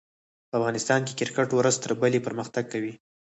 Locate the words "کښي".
1.07-1.13